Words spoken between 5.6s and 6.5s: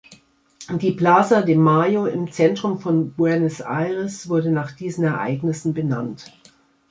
benannt.